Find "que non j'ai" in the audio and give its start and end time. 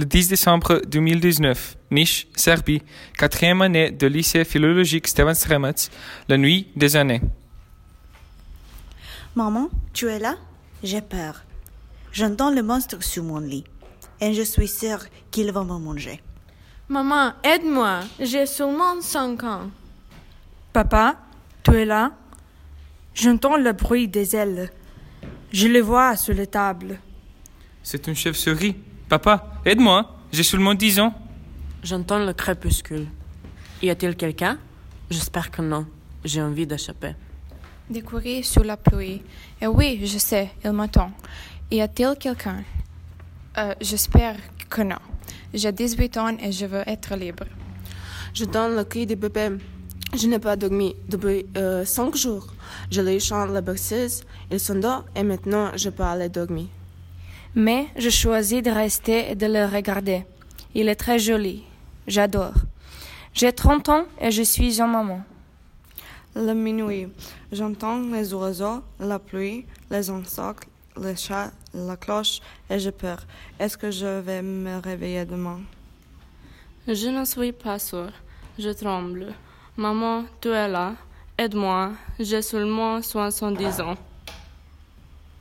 35.50-36.40, 44.68-45.72